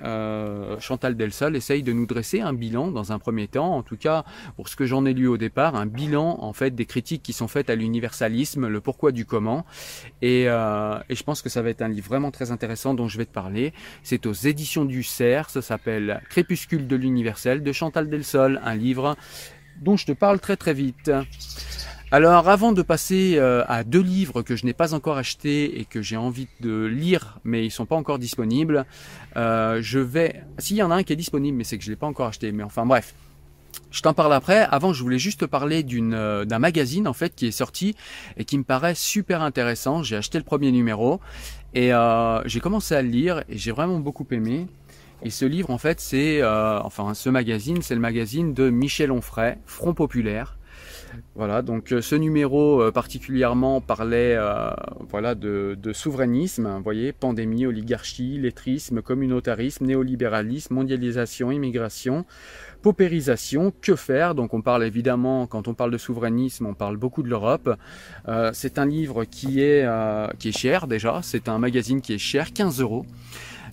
Chantal 0.79 1.15
Delsol 1.15 1.55
essaye 1.55 1.83
de 1.83 1.93
nous 1.93 2.05
dresser 2.05 2.41
un 2.41 2.53
bilan 2.53 2.91
dans 2.91 3.11
un 3.11 3.19
premier 3.19 3.47
temps, 3.47 3.75
en 3.75 3.83
tout 3.83 3.97
cas 3.97 4.23
pour 4.55 4.67
ce 4.69 4.75
que 4.75 4.85
j'en 4.85 5.05
ai 5.05 5.13
lu 5.13 5.27
au 5.27 5.37
départ, 5.37 5.75
un 5.75 5.85
bilan 5.85 6.37
en 6.41 6.53
fait 6.53 6.71
des 6.71 6.85
critiques 6.85 7.23
qui 7.23 7.33
sont 7.33 7.47
faites 7.47 7.69
à 7.69 7.75
l'universalisme, 7.75 8.67
le 8.67 8.81
pourquoi 8.81 9.11
du 9.11 9.25
comment 9.25 9.65
euh, 10.23 10.99
et, 11.09 11.15
je 11.15 11.23
pense 11.23 11.41
que 11.41 11.49
ça 11.49 11.61
va 11.61 11.69
être 11.69 11.81
un 11.81 11.87
livre 11.87 12.07
vraiment 12.07 12.31
très 12.31 12.51
intéressant 12.51 12.93
dont 12.93 13.07
je 13.07 13.17
vais 13.17 13.25
te 13.25 13.33
parler. 13.33 13.73
C'est 14.03 14.25
aux 14.25 14.33
éditions 14.33 14.85
du 14.85 15.03
Cerf, 15.03 15.49
ça 15.49 15.61
s'appelle 15.61 16.21
Crépuscule 16.29 16.87
de 16.87 16.95
l'universel 16.95 17.63
de 17.63 17.71
Chantal 17.71 18.09
Delsol, 18.09 18.59
un 18.63 18.75
livre 18.75 19.15
dont 19.81 19.97
je 19.97 20.05
te 20.05 20.11
parle 20.11 20.39
très 20.39 20.57
très 20.57 20.73
vite. 20.73 21.11
Alors 22.11 22.47
avant 22.47 22.71
de 22.71 22.81
passer 22.81 23.35
euh, 23.37 23.63
à 23.67 23.83
deux 23.83 24.01
livres 24.01 24.41
que 24.43 24.55
je 24.55 24.65
n'ai 24.65 24.73
pas 24.73 24.93
encore 24.93 25.17
achetés 25.17 25.79
et 25.79 25.85
que 25.85 26.01
j'ai 26.01 26.17
envie 26.17 26.47
de 26.61 26.85
lire 26.85 27.39
mais 27.43 27.65
ils 27.65 27.71
sont 27.71 27.87
pas 27.87 27.95
encore 27.95 28.19
disponibles, 28.19 28.85
euh, 29.35 29.79
je 29.81 29.99
vais... 29.99 30.43
S'il 30.59 30.77
y 30.77 30.83
en 30.83 30.91
a 30.91 30.95
un 30.95 31.03
qui 31.03 31.13
est 31.13 31.17
disponible 31.17 31.57
mais 31.57 31.63
c'est 31.63 31.77
que 31.77 31.83
je 31.83 31.89
l'ai 31.89 31.95
pas 31.95 32.07
encore 32.07 32.27
acheté, 32.27 32.51
mais 32.51 32.63
enfin 32.63 32.85
bref. 32.85 33.13
Je 33.95 34.01
t'en 34.01 34.13
parle 34.13 34.33
après. 34.33 34.67
Avant, 34.71 34.91
je 34.91 35.01
voulais 35.01 35.19
juste 35.19 35.39
te 35.39 35.45
parler 35.45 35.85
euh, 35.93 36.43
d'un 36.43 36.59
magazine 36.59 37.07
en 37.07 37.13
fait 37.13 37.33
qui 37.33 37.47
est 37.47 37.51
sorti 37.51 37.95
et 38.35 38.43
qui 38.43 38.57
me 38.57 38.65
paraît 38.65 38.93
super 38.93 39.41
intéressant. 39.41 40.03
J'ai 40.03 40.17
acheté 40.17 40.37
le 40.37 40.43
premier 40.43 40.73
numéro 40.73 41.21
et 41.73 41.93
euh, 41.93 42.45
j'ai 42.45 42.59
commencé 42.59 42.93
à 42.93 43.01
le 43.01 43.07
lire 43.07 43.45
et 43.47 43.57
j'ai 43.57 43.71
vraiment 43.71 43.99
beaucoup 43.99 44.27
aimé. 44.31 44.67
Et 45.23 45.29
ce 45.29 45.45
livre, 45.45 45.69
en 45.69 45.77
fait, 45.77 46.01
c'est 46.01 46.41
euh, 46.41 46.81
enfin 46.81 47.13
ce 47.13 47.29
magazine, 47.29 47.81
c'est 47.81 47.95
le 47.95 48.01
magazine 48.01 48.53
de 48.53 48.69
Michel 48.69 49.13
Onfray, 49.13 49.59
Front 49.65 49.93
Populaire. 49.93 50.57
Voilà, 51.35 51.61
donc 51.61 51.91
euh, 51.91 52.01
ce 52.01 52.15
numéro 52.15 52.81
euh, 52.81 52.91
particulièrement 52.91 53.81
parlait 53.81 54.35
euh, 54.37 54.69
voilà, 55.09 55.35
de, 55.35 55.77
souverainisme, 55.91 56.67
vous 56.77 56.83
voyez, 56.83 57.11
pandémie, 57.11 57.65
oligarchie, 57.65 58.37
lettrisme, 58.37 59.01
communautarisme, 59.01 59.85
néolibéralisme, 59.85 60.73
mondialisation, 60.73 61.51
immigration, 61.51 62.25
paupérisation, 62.81 63.73
que 63.81 63.95
faire? 63.95 64.35
Donc 64.35 64.53
on 64.53 64.61
parle 64.61 64.83
évidemment, 64.83 65.47
quand 65.47 65.67
on 65.67 65.73
parle 65.73 65.91
de 65.91 65.97
souverainisme, 65.97 66.65
on 66.65 66.73
parle 66.73 66.97
beaucoup 66.97 67.23
de 67.23 67.29
l'Europe. 67.29 67.69
c'est 68.53 68.79
un 68.79 68.85
livre 68.85 69.25
qui 69.25 69.61
est, 69.61 69.87
qui 70.39 70.49
est 70.49 70.57
cher 70.57 70.87
déjà, 70.87 71.19
c'est 71.23 71.49
un 71.49 71.59
magazine 71.59 72.01
qui 72.01 72.13
est 72.13 72.17
cher, 72.17 72.53
15 72.53 72.81
euros. 72.81 73.05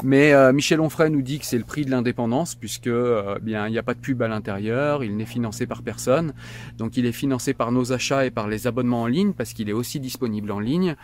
Mais 0.05 0.33
euh, 0.33 0.53
Michel 0.53 0.81
Onfray 0.81 1.11
nous 1.11 1.23
dit 1.23 1.39
que 1.39 1.47
c'est 1.47 1.59
le 1.59 1.65
prix 1.65 1.85
de 1.85 1.91
l'indépendance 1.91 2.55
puisque 2.55 2.87
euh, 2.87 3.39
bien 3.41 3.67
il 3.69 3.73
n'y 3.73 3.79
a 3.79 3.83
pas 3.83 3.95
de 3.95 4.01
pub 4.01 4.23
à 4.23 4.29
l'intérieur, 4.29 5.05
il 5.05 5.17
n'est 5.17 5.27
financé 5.27 5.67
par 5.67 5.83
personne, 5.83 6.33
donc 6.79 6.97
il 6.97 7.07
est 7.07 7.13
financé 7.13 7.55
par 7.55 7.73
nos 7.73 7.93
achats 7.93 8.27
et 8.27 8.31
par 8.31 8.49
les 8.49 8.67
abonnements 8.67 9.03
en 9.03 9.07
ligne 9.07 9.33
parce 9.33 9.53
qu'il 9.53 9.69
est 9.69 9.75
aussi 9.75 10.01
disponible 10.01 10.51
en 10.51 10.61
ligne. 10.61 10.97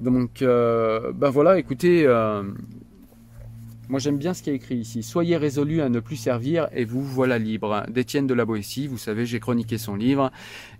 Donc 0.00 0.42
euh, 0.42 1.12
ben 1.12 1.30
voilà, 1.30 1.58
écoutez, 1.58 2.06
moi 3.88 4.00
j'aime 4.00 4.18
bien 4.18 4.34
ce 4.34 4.42
qui 4.42 4.50
est 4.50 4.54
écrit 4.54 4.76
ici. 4.76 5.02
Soyez 5.02 5.36
résolu 5.36 5.80
à 5.80 5.88
ne 5.88 6.00
plus 6.00 6.16
servir 6.16 6.68
et 6.72 6.84
vous 6.84 7.02
voilà 7.02 7.38
libre. 7.38 7.84
D'Étienne 7.88 8.26
de 8.26 8.34
la 8.34 8.44
Boétie, 8.44 8.86
vous 8.86 8.98
savez, 8.98 9.26
j'ai 9.26 9.40
chroniqué 9.40 9.78
son 9.78 9.96
livre 9.96 10.30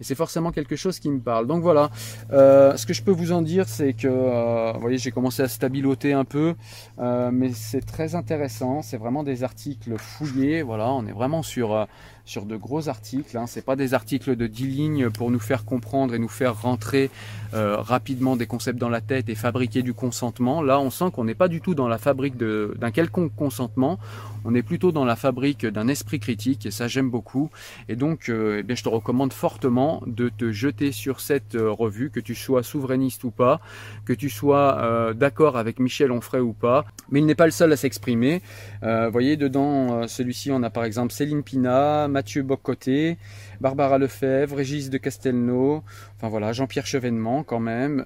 et 0.01 0.05
c'est 0.05 0.15
forcément 0.15 0.53
quelque 0.53 0.77
chose 0.77 0.99
qui 0.99 1.11
me 1.11 1.21
parle. 1.21 1.47
Donc 1.47 1.63
voilà, 1.63 1.91
euh, 2.33 2.77
ce 2.77 2.87
que 2.87 2.95
je 2.95 3.03
peux 3.03 3.11
vous 3.11 3.33
en 3.33 3.43
dire, 3.43 3.69
c'est 3.69 3.93
que, 3.93 4.09
euh, 4.09 4.73
vous 4.75 4.81
voyez, 4.81 4.99
j'ai 4.99 5.11
commencé 5.11 5.43
à 5.43 5.49
stabiloter 5.49 6.13
un 6.13 6.25
peu, 6.25 6.55
euh, 6.99 7.31
mais 7.33 7.53
c'est 7.53 7.85
très 7.85 8.15
intéressant. 8.15 8.83
C'est 8.83 8.97
vraiment 8.97 9.23
des 9.23 9.45
articles 9.45 9.95
fouillés. 9.99 10.63
Voilà, 10.63 10.91
on 10.93 11.07
est 11.07 11.13
vraiment 11.13 11.43
sur 11.43 11.87
sur 12.25 12.47
de 12.47 12.57
gros 12.57 12.89
articles. 12.89 13.37
Hein. 13.37 13.47
C'est 13.47 13.65
pas 13.65 13.77
des 13.77 13.95
articles 13.95 14.37
de 14.37 14.47
10 14.47 14.67
lignes 14.67 15.11
pour 15.11 15.31
nous 15.31 15.39
faire 15.39 15.65
comprendre 15.65 16.15
et 16.15 16.19
nous 16.19 16.29
faire 16.29 16.61
rentrer 16.61 17.11
euh, 17.53 17.77
rapidement 17.77 18.37
des 18.37 18.47
concepts 18.47 18.79
dans 18.79 18.89
la 18.89 19.01
tête 19.01 19.29
et 19.29 19.35
fabriquer 19.35 19.83
du 19.83 19.95
consentement. 19.95 20.63
Là, 20.63 20.81
on 20.81 20.91
sent 20.91 21.07
qu'on 21.13 21.25
n'est 21.25 21.35
pas 21.35 21.49
du 21.49 21.61
tout 21.61 21.75
dans 21.75 21.89
la 21.89 21.99
fabrique 21.99 22.37
d'un 22.37 22.91
quelconque 22.91 23.35
consentement. 23.35 23.99
On 24.47 24.55
est 24.55 24.63
plutôt 24.63 24.93
dans 24.93 25.07
la 25.07 25.17
fabrique 25.17 25.65
d'un 25.65 25.89
esprit 25.89 26.21
critique 26.21 26.67
et 26.67 26.71
ça 26.71 26.87
j'aime 26.87 27.11
beaucoup. 27.11 27.51
Et 27.89 27.97
donc, 27.97 28.29
euh, 28.29 28.59
eh 28.61 28.63
bien, 28.63 28.77
je 28.77 28.83
te 28.83 28.89
recommande 28.91 29.33
fortement 29.33 30.03
de 30.07 30.29
te 30.29 30.53
jeter 30.53 30.93
sur 30.93 31.21
cette 31.21 31.55
euh, 31.55 31.71
revue, 31.71 32.11
que 32.11 32.21
tu 32.21 32.35
sois 32.35 32.63
souverainiste 32.63 33.25
ou 33.25 33.31
pas, 33.31 33.61
que 34.05 34.13
tu 34.13 34.29
sois 34.29 34.79
euh, 34.79 35.15
d'accord 35.15 35.57
avec 35.57 35.79
Michel 35.79 36.13
Onfray 36.13 36.43
ou 36.43 36.53
pas. 36.53 36.85
Mais 37.11 37.21
il 37.21 37.27
n'est 37.27 37.35
pas 37.35 37.47
le 37.47 37.53
seul 37.53 37.73
à 37.73 37.77
s'exprimer. 37.77 38.43
Vous 38.83 39.13
voyez, 39.13 39.37
dedans, 39.37 40.07
celui-ci, 40.07 40.51
on 40.51 40.63
a 40.63 40.71
par 40.71 40.85
exemple 40.85 41.13
Céline 41.13 41.43
Pina, 41.43 42.07
Mathieu 42.15 42.43
Bocoté, 42.43 43.19
Barbara 43.61 43.99
Lefebvre, 43.99 44.57
Régis 44.57 44.89
de 44.89 44.99
Castelnau, 44.99 45.83
enfin 46.17 46.29
voilà, 46.29 46.53
Jean-Pierre 46.53 46.87
Chevènement 46.87 47.43
quand 47.43 47.61
même, 47.61 48.05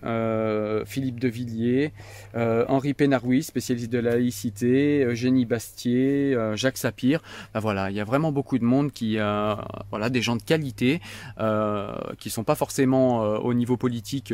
Philippe 0.86 1.20
de 1.20 1.28
Villiers, 1.28 1.92
Henri 2.34 2.94
Pénaroui, 2.94 3.42
spécialiste 3.42 3.92
de 3.92 3.98
la 3.98 4.12
laïcité, 4.12 5.04
Eugénie 5.04 5.44
Bastier, 5.44 6.34
euh, 6.34 6.56
Jacques 6.56 6.78
Sapir. 6.78 7.20
Ben 7.54 7.60
voilà, 7.60 7.90
il 7.90 7.96
y 7.96 8.00
a 8.00 8.04
vraiment 8.04 8.32
beaucoup 8.32 8.58
de 8.58 8.64
monde 8.64 8.92
qui, 8.92 9.18
euh, 9.18 9.54
voilà, 9.90 10.10
des 10.10 10.22
gens 10.22 10.36
de 10.36 10.42
qualité, 10.42 11.00
euh, 11.38 11.92
qui 12.18 12.30
sont 12.30 12.44
pas 12.44 12.54
forcément 12.54 13.20
au 13.20 13.54
niveau 13.54 13.76
politique 13.76 14.32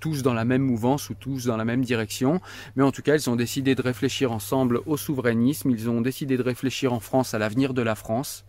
tous 0.00 0.22
dans 0.22 0.34
la 0.34 0.44
même 0.44 0.62
mouvance 0.62 1.10
ou 1.10 1.14
tous 1.14 1.46
dans 1.46 1.56
la 1.56 1.64
même 1.64 1.82
direction, 1.82 2.40
mais 2.76 2.82
en 2.82 2.92
tout 2.92 3.02
cas 3.02 3.14
ils 3.14 3.30
ont 3.30 3.36
décidé 3.36 3.74
de 3.74 3.82
réfléchir 3.82 4.32
ensemble 4.32 4.80
au 4.86 4.96
souverainisme, 4.96 5.70
ils 5.70 5.88
ont 5.88 6.00
décidé 6.00 6.36
de 6.36 6.42
réfléchir 6.42 6.92
en 6.92 7.00
France 7.00 7.34
à 7.34 7.38
l'avenir 7.38 7.74
de 7.74 7.82
la 7.82 7.94
France, 7.94 8.44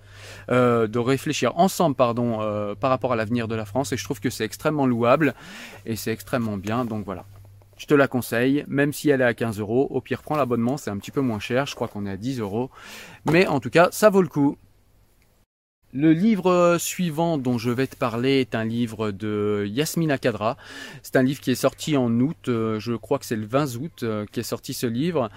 de 0.50 1.00
réfléchir 1.00 1.58
ensemble 1.58 1.96
pardon 1.96 2.76
par 2.80 2.90
rapport 2.90 3.14
à 3.14 3.16
l'avenir 3.16 3.48
de 3.48 3.56
la 3.56 3.66
France 3.66 3.92
et 3.94 3.98
je 3.98 4.04
trouve 4.04 4.20
que 4.20 4.30
c'est 4.30 4.46
extrêmement 4.46 4.86
louable 4.86 5.34
et 5.86 5.96
c'est 5.96 6.12
extrêmement 6.12 6.58
bien 6.58 6.86
donc 6.86 7.06
voilà 7.06 7.26
je 7.78 7.86
te 7.86 7.94
la 7.94 8.08
conseille, 8.08 8.66
même 8.68 8.92
si 8.92 9.10
elle 9.10 9.22
est 9.22 9.26
à 9.26 9.34
15 9.34 9.60
euros. 9.60 9.88
Au 9.92 10.02
pire, 10.02 10.24
prends 10.24 10.36
l'abonnement, 10.36 10.78
c'est 10.78 10.90
un 10.90 10.98
petit 10.98 11.12
peu 11.12 11.22
moins 11.22 11.40
cher. 11.40 11.68
Je 11.68 11.76
crois 11.76 11.88
qu'on 11.88 12.06
est 12.06 12.12
à 12.12 12.18
10 12.18 12.40
euros. 12.40 12.72
Mais 13.32 13.48
en 13.48 13.60
tout 13.60 13.70
cas, 13.70 13.90
ça 13.92 14.10
vaut 14.10 14.22
le 14.22 14.28
coup. 14.28 14.58
Le 16.00 16.14
livre 16.14 16.78
suivant 16.78 17.40
dont 17.40 17.58
je 17.58 17.72
vais 17.72 17.88
te 17.88 17.96
parler 17.96 18.42
est 18.42 18.54
un 18.54 18.64
livre 18.64 19.10
de 19.10 19.66
Yasmina 19.68 20.20
Kadra. 20.20 20.56
C'est 21.02 21.16
un 21.16 21.24
livre 21.24 21.42
qui 21.42 21.50
est 21.50 21.56
sorti 21.56 21.98
en 21.98 22.12
août, 22.20 22.50
euh, 22.50 22.80
je 22.80 22.94
crois 22.94 23.18
que 23.18 23.26
c'est 23.26 23.36
le 23.36 23.48
20 23.48 23.78
août 23.78 24.04
euh, 24.04 24.24
qui 24.32 24.40
est 24.40 24.44
sorti 24.44 24.76
ce 24.76 24.86
livre. 24.86 25.32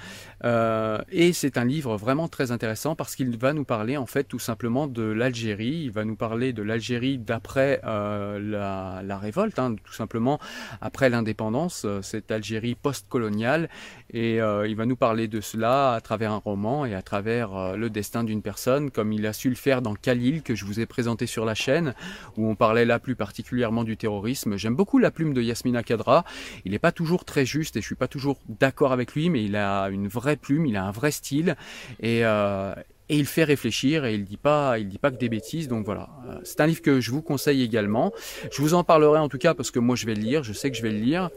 Euh, 0.45 0.99
et 1.11 1.33
c'est 1.33 1.57
un 1.57 1.65
livre 1.65 1.97
vraiment 1.97 2.29
très 2.29 2.53
intéressant 2.53 2.95
parce 2.95 3.17
qu'il 3.17 3.39
va 3.39 3.55
nous 3.55 3.65
parler 3.65 3.97
en 3.97 4.05
fait 4.05 4.25
tout 4.25 4.39
simplement 4.39 4.87
de 4.87 5.03
l'Algérie. 5.03 5.85
Il 5.85 5.93
va 5.93 6.05
nous 6.05 6.15
parler 6.15 6.53
de 6.53 6.63
l'Algérie 6.63 7.17
d'après 7.17 7.81
la, 7.83 9.19
révolte, 9.19 9.59
hein, 9.59 9.77
tout 9.83 9.95
simplement 9.95 10.39
après 10.83 11.09
l'indépendance, 11.09 11.87
cette 12.03 12.31
Algérie 12.31 12.75
post-coloniale. 12.75 13.71
Et 14.13 14.35
il 14.35 14.77
va 14.77 14.85
nous 14.85 14.97
parler 14.97 15.27
de 15.27 15.41
cela 15.41 15.95
à 15.95 16.03
travers 16.03 16.33
un 16.33 16.37
roman 16.45 16.85
et 16.85 16.95
à 16.95 17.01
travers 17.01 17.77
le 17.79 17.89
destin 17.89 18.25
d'une 18.25 18.43
personne, 18.43 18.91
comme 18.91 19.15
il 19.15 19.27
a 19.27 19.33
su 19.33 19.49
le 19.49 19.55
faire 19.55 19.81
dans 19.81 19.95
Khalil 19.95 20.43
que 20.51 20.57
je 20.57 20.65
vous 20.65 20.81
ai 20.81 20.87
présenté 20.87 21.27
sur 21.27 21.45
la 21.45 21.55
chaîne, 21.55 21.95
où 22.37 22.51
on 22.51 22.57
parlait 22.57 22.85
là 22.85 22.99
plus 22.99 23.15
particulièrement 23.15 23.85
du 23.85 23.97
terrorisme. 23.97 24.57
J'aime 24.57 24.75
beaucoup 24.75 24.99
la 24.99 25.13
plume 25.13 25.33
de 25.33 25.41
Yasmina 25.41 25.85
Kadra. 25.85 26.25
Il 26.65 26.73
n'est 26.73 26.81
pas 26.81 26.91
toujours 26.91 27.25
très 27.25 27.47
juste 27.47 27.77
et 27.77 27.81
je 27.81 27.87
suis 27.87 27.95
pas 27.95 28.09
toujours 28.09 28.39
d'accord 28.49 28.91
avec 28.91 29.15
lui, 29.15 29.31
mais 29.31 29.45
il 29.45 29.55
a 29.55 29.91
une 29.91 30.09
vraie 30.09 30.35
plume, 30.35 30.67
il 30.67 30.77
a 30.77 30.83
un 30.83 30.91
vrai 30.91 31.13
style 31.13 31.55
et, 32.01 32.25
euh, 32.25 32.75
et 33.11 33.17
il 33.17 33.27
fait 33.27 33.43
réfléchir 33.43 34.05
et 34.05 34.15
il 34.15 34.25
dit 34.25 34.37
pas, 34.37 34.79
il 34.79 34.89
dit 34.89 34.99
pas 34.99 35.11
que 35.11 35.19
des 35.19 35.29
bêtises. 35.29 35.67
Donc 35.67 35.85
voilà, 35.85 36.09
euh, 36.29 36.39
c'est 36.45 36.61
un 36.61 36.67
livre 36.67 36.81
que 36.81 37.01
je 37.01 37.11
vous 37.11 37.23
conseille 37.23 37.61
également. 37.61 38.13
Je 38.53 38.63
vous 38.63 38.73
en 38.73 38.85
parlerai 38.85 39.19
en 39.19 39.29
tout 39.29 39.37
cas 39.37 39.53
parce 39.53 39.73
que 39.73 39.81
moi 39.81 39.97
je 39.97 40.07
vais 40.07 40.15
le 40.15 40.23
lire, 40.23 40.45
je 40.45 40.53
sais 40.53 40.71
que 40.71 40.77
je 40.77 40.83
vais 40.83 40.93
le 40.93 40.99
lire. 40.99 41.29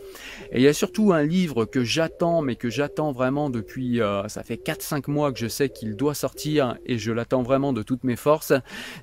Et 0.51 0.59
il 0.59 0.61
y 0.61 0.67
a 0.67 0.73
surtout 0.73 1.13
un 1.13 1.23
livre 1.23 1.65
que 1.65 1.83
j'attends, 1.83 2.43
mais 2.43 2.55
que 2.55 2.69
j'attends 2.69 3.11
vraiment 3.11 3.49
depuis, 3.49 4.01
euh, 4.01 4.27
ça 4.27 4.43
fait 4.43 4.55
4-5 4.55 5.09
mois 5.09 5.33
que 5.33 5.39
je 5.39 5.47
sais 5.47 5.69
qu'il 5.69 5.95
doit 5.95 6.13
sortir 6.13 6.77
et 6.85 6.99
je 6.99 7.11
l'attends 7.11 7.41
vraiment 7.41 7.73
de 7.73 7.81
toutes 7.81 8.03
mes 8.03 8.15
forces. 8.15 8.53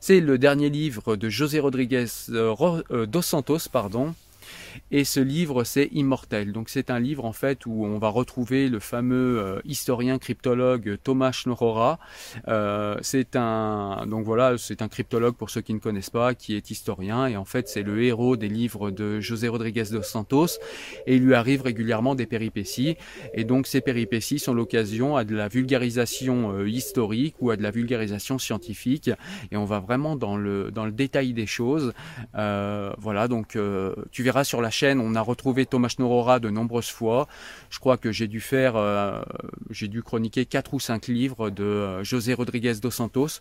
C'est 0.00 0.20
le 0.20 0.38
dernier 0.38 0.70
livre 0.70 1.16
de 1.16 1.28
José 1.28 1.58
Rodriguez 1.58 2.06
euh, 2.30 3.06
dos 3.06 3.22
Santos, 3.22 3.68
pardon. 3.72 4.14
Et 4.92 5.04
ce 5.04 5.20
livre, 5.20 5.64
c'est 5.64 5.88
Immortel. 5.92 6.52
Donc 6.52 6.68
c'est 6.68 6.90
un 6.90 6.98
livre 6.98 7.24
en 7.24 7.32
fait 7.32 7.64
où 7.66 7.84
on 7.84 7.98
va 7.98 8.08
retrouver 8.08 8.68
le 8.68 8.80
fameux 8.80 9.38
euh, 9.38 9.60
historien 9.64 10.18
cryptologue 10.18 10.98
Thomas 11.02 11.32
Schnorrora. 11.32 11.98
Euh, 12.48 12.96
c'est 13.02 13.36
un 13.36 14.06
donc 14.08 14.24
voilà, 14.24 14.58
c'est 14.58 14.82
un 14.82 14.88
cryptologue 14.88 15.36
pour 15.36 15.50
ceux 15.50 15.60
qui 15.60 15.74
ne 15.74 15.78
connaissent 15.78 16.10
pas, 16.10 16.34
qui 16.34 16.56
est 16.56 16.70
historien 16.70 17.26
et 17.26 17.36
en 17.36 17.44
fait 17.44 17.68
c'est 17.68 17.82
le 17.82 18.02
héros 18.02 18.36
des 18.36 18.48
livres 18.48 18.90
de 18.90 19.20
José 19.20 19.48
Rodriguez 19.48 19.84
dos 19.92 20.02
Santos 20.02 20.58
et 21.06 21.16
il 21.16 21.22
lui 21.22 21.34
arrive 21.34 21.62
régulièrement 21.62 22.14
des 22.14 22.26
péripéties 22.26 22.96
et 23.34 23.44
donc 23.44 23.66
ces 23.66 23.80
péripéties 23.80 24.38
sont 24.38 24.54
l'occasion 24.54 25.16
à 25.16 25.24
de 25.24 25.36
la 25.36 25.48
vulgarisation 25.48 26.52
euh, 26.52 26.68
historique 26.68 27.36
ou 27.40 27.50
à 27.50 27.56
de 27.56 27.62
la 27.62 27.70
vulgarisation 27.70 28.38
scientifique 28.38 29.10
et 29.52 29.56
on 29.56 29.64
va 29.64 29.78
vraiment 29.78 30.16
dans 30.16 30.36
le 30.36 30.70
dans 30.70 30.84
le 30.84 30.92
détail 30.92 31.32
des 31.32 31.46
choses. 31.46 31.92
voilà 32.34 33.28
donc 33.28 33.56
tu 34.10 34.22
verras 34.22 34.39
sur 34.44 34.60
la 34.60 34.70
chaîne, 34.70 35.00
on 35.00 35.14
a 35.14 35.20
retrouvé 35.20 35.66
Thomas 35.66 35.94
Norora 35.98 36.40
de 36.40 36.50
nombreuses 36.50 36.90
fois. 36.90 37.28
Je 37.70 37.78
crois 37.78 37.96
que 37.96 38.12
j'ai 38.12 38.28
dû 38.28 38.40
faire, 38.40 38.76
euh, 38.76 39.22
j'ai 39.70 39.88
dû 39.88 40.02
chroniquer 40.02 40.46
quatre 40.46 40.74
ou 40.74 40.80
cinq 40.80 41.06
livres 41.06 41.50
de 41.50 41.64
euh, 41.64 42.04
José 42.04 42.34
Rodriguez 42.34 42.74
dos 42.82 42.90
Santos. 42.90 43.40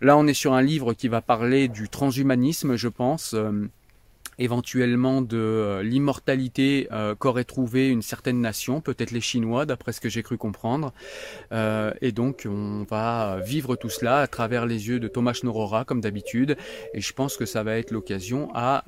Là, 0.00 0.16
on 0.16 0.26
est 0.26 0.34
sur 0.34 0.52
un 0.52 0.62
livre 0.62 0.92
qui 0.92 1.08
va 1.08 1.20
parler 1.20 1.68
du 1.68 1.88
transhumanisme, 1.88 2.76
je 2.76 2.88
pense. 2.88 3.34
Euh, 3.34 3.68
éventuellement 4.38 5.22
de 5.22 5.36
euh, 5.36 5.82
l'immortalité 5.82 6.88
euh, 6.92 7.14
qu'aurait 7.14 7.44
trouvé 7.44 7.88
une 7.88 8.02
certaine 8.02 8.40
nation, 8.40 8.80
peut-être 8.80 9.10
les 9.10 9.20
Chinois, 9.20 9.66
d'après 9.66 9.92
ce 9.92 10.00
que 10.00 10.08
j'ai 10.08 10.22
cru 10.22 10.38
comprendre. 10.38 10.92
Euh, 11.52 11.92
et 12.00 12.12
donc, 12.12 12.46
on 12.48 12.84
va 12.88 13.40
vivre 13.44 13.76
tout 13.76 13.90
cela 13.90 14.20
à 14.20 14.26
travers 14.26 14.66
les 14.66 14.88
yeux 14.88 15.00
de 15.00 15.08
Thomas 15.08 15.38
Norora, 15.42 15.84
comme 15.84 16.00
d'habitude. 16.00 16.56
Et 16.94 17.00
je 17.00 17.12
pense 17.12 17.36
que 17.36 17.44
ça 17.44 17.62
va 17.62 17.76
être 17.76 17.90
l'occasion 17.90 18.50
à 18.54 18.84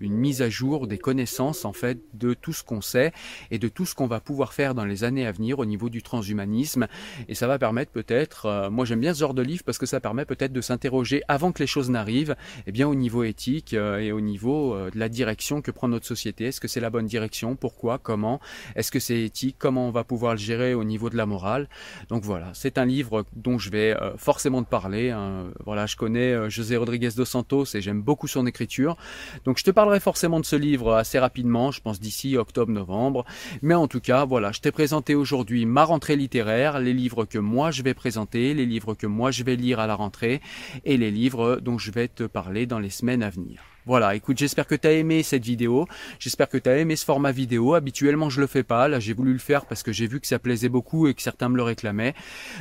une 0.00 0.14
mise 0.14 0.42
à 0.42 0.48
jour 0.48 0.86
des 0.86 0.98
connaissances, 0.98 1.64
en 1.64 1.72
fait, 1.72 1.98
de 2.14 2.34
tout 2.34 2.52
ce 2.52 2.64
qu'on 2.64 2.80
sait 2.80 3.12
et 3.50 3.58
de 3.58 3.68
tout 3.68 3.86
ce 3.86 3.94
qu'on 3.94 4.06
va 4.06 4.20
pouvoir 4.20 4.52
faire 4.52 4.74
dans 4.74 4.84
les 4.84 5.04
années 5.04 5.26
à 5.26 5.32
venir 5.32 5.58
au 5.58 5.66
niveau 5.66 5.88
du 5.88 6.02
transhumanisme. 6.02 6.86
Et 7.28 7.34
ça 7.34 7.46
va 7.46 7.58
permettre 7.58 7.92
peut-être, 7.92 8.68
moi 8.70 8.84
j'aime 8.84 9.00
bien 9.00 9.14
ce 9.14 9.20
genre 9.20 9.34
de 9.34 9.42
livre 9.42 9.62
parce 9.64 9.78
que 9.78 9.86
ça 9.86 10.00
permet 10.00 10.24
peut-être 10.24 10.52
de 10.52 10.60
s'interroger 10.60 11.22
avant 11.28 11.52
que 11.52 11.60
les 11.60 11.66
choses 11.66 11.90
n'arrivent, 11.90 12.36
eh 12.66 12.72
bien 12.72 12.88
au 12.88 12.94
niveau 12.94 13.22
éthique 13.24 13.72
et 13.72 14.12
au 14.12 14.20
niveau 14.20 14.77
euh, 14.78 14.90
la 14.94 15.08
direction 15.08 15.60
que 15.62 15.70
prend 15.70 15.88
notre 15.88 16.06
société. 16.06 16.46
Est-ce 16.46 16.60
que 16.60 16.68
c'est 16.68 16.80
la 16.80 16.90
bonne 16.90 17.06
direction? 17.06 17.56
Pourquoi? 17.56 17.98
Comment? 17.98 18.40
Est-ce 18.76 18.90
que 18.90 19.00
c'est 19.00 19.20
éthique? 19.22 19.56
Comment 19.58 19.88
on 19.88 19.90
va 19.90 20.04
pouvoir 20.04 20.32
le 20.32 20.38
gérer 20.38 20.74
au 20.74 20.84
niveau 20.84 21.10
de 21.10 21.16
la 21.16 21.26
morale? 21.26 21.68
Donc 22.08 22.22
voilà, 22.22 22.50
c'est 22.54 22.78
un 22.78 22.86
livre 22.86 23.24
dont 23.34 23.58
je 23.58 23.70
vais 23.70 23.94
euh, 24.00 24.16
forcément 24.16 24.62
te 24.62 24.68
parler. 24.68 25.10
Hein. 25.10 25.50
Voilà, 25.64 25.86
je 25.86 25.96
connais 25.96 26.32
euh, 26.32 26.48
José 26.48 26.76
Rodriguez 26.76 27.10
dos 27.16 27.24
Santos 27.24 27.64
et 27.74 27.80
j'aime 27.80 28.02
beaucoup 28.02 28.28
son 28.28 28.46
écriture. 28.46 28.96
Donc 29.44 29.58
je 29.58 29.64
te 29.64 29.70
parlerai 29.70 30.00
forcément 30.00 30.40
de 30.40 30.46
ce 30.46 30.56
livre 30.56 30.94
assez 30.94 31.18
rapidement, 31.18 31.70
je 31.70 31.80
pense 31.80 32.00
d'ici 32.00 32.36
octobre-novembre. 32.36 33.24
Mais 33.62 33.74
en 33.74 33.88
tout 33.88 34.00
cas, 34.00 34.24
voilà, 34.24 34.52
je 34.52 34.60
t'ai 34.60 34.72
présenté 34.72 35.14
aujourd'hui 35.14 35.66
ma 35.66 35.84
rentrée 35.84 36.16
littéraire, 36.16 36.78
les 36.78 36.94
livres 36.94 37.24
que 37.24 37.38
moi 37.38 37.70
je 37.70 37.82
vais 37.82 37.94
présenter, 37.94 38.54
les 38.54 38.66
livres 38.66 38.94
que 38.94 39.06
moi 39.06 39.30
je 39.30 39.42
vais 39.44 39.56
lire 39.56 39.80
à 39.80 39.86
la 39.86 39.94
rentrée 39.94 40.40
et 40.84 40.96
les 40.96 41.10
livres 41.10 41.60
dont 41.62 41.78
je 41.78 41.90
vais 41.90 42.08
te 42.08 42.24
parler 42.24 42.66
dans 42.66 42.78
les 42.78 42.90
semaines 42.90 43.22
à 43.22 43.30
venir. 43.30 43.62
Voilà, 43.88 44.14
écoute, 44.14 44.36
j'espère 44.36 44.66
que 44.66 44.74
tu 44.74 44.86
as 44.86 44.92
aimé 44.92 45.22
cette 45.22 45.46
vidéo. 45.46 45.86
J'espère 46.18 46.50
que 46.50 46.58
tu 46.58 46.68
as 46.68 46.76
aimé 46.76 46.94
ce 46.94 47.06
format 47.06 47.32
vidéo. 47.32 47.72
Habituellement, 47.72 48.28
je 48.28 48.42
le 48.42 48.46
fais 48.46 48.62
pas. 48.62 48.86
Là, 48.86 49.00
j'ai 49.00 49.14
voulu 49.14 49.32
le 49.32 49.38
faire 49.38 49.64
parce 49.64 49.82
que 49.82 49.92
j'ai 49.92 50.06
vu 50.06 50.20
que 50.20 50.26
ça 50.26 50.38
plaisait 50.38 50.68
beaucoup 50.68 51.08
et 51.08 51.14
que 51.14 51.22
certains 51.22 51.48
me 51.48 51.56
le 51.56 51.62
réclamaient. 51.62 52.12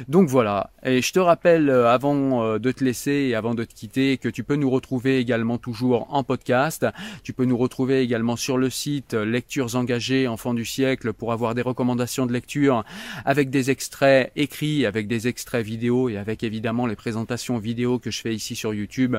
Donc 0.07 0.29
voilà. 0.29 0.69
Et 0.85 1.01
je 1.01 1.11
te 1.11 1.19
rappelle, 1.19 1.69
euh, 1.69 1.91
avant 1.91 2.45
euh, 2.45 2.59
de 2.59 2.71
te 2.71 2.81
laisser 2.81 3.11
et 3.11 3.35
avant 3.35 3.55
de 3.55 3.65
te 3.65 3.73
quitter, 3.73 4.17
que 4.17 4.29
tu 4.29 4.45
peux 4.45 4.55
nous 4.55 4.69
retrouver 4.69 5.17
également 5.17 5.57
toujours 5.57 6.07
en 6.13 6.23
podcast. 6.23 6.85
Tu 7.23 7.33
peux 7.33 7.43
nous 7.43 7.57
retrouver 7.57 7.99
également 7.99 8.37
sur 8.37 8.57
le 8.57 8.69
site 8.69 9.13
euh, 9.13 9.25
Lectures 9.25 9.75
engagées 9.75 10.29
Enfants 10.29 10.53
du 10.53 10.63
siècle 10.63 11.11
pour 11.11 11.33
avoir 11.33 11.55
des 11.55 11.61
recommandations 11.61 12.25
de 12.25 12.31
lecture 12.31 12.85
avec 13.25 13.49
des 13.49 13.69
extraits 13.69 14.31
écrits, 14.37 14.85
avec 14.85 15.09
des 15.09 15.27
extraits 15.27 15.65
vidéo 15.65 16.07
et 16.07 16.15
avec 16.15 16.43
évidemment 16.43 16.85
les 16.85 16.95
présentations 16.95 17.57
vidéo 17.57 17.99
que 17.99 18.11
je 18.11 18.21
fais 18.21 18.33
ici 18.33 18.55
sur 18.55 18.73
YouTube 18.73 19.17